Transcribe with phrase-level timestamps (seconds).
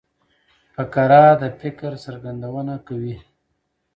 [0.75, 3.15] فقره د فکر څرګندونه کوي.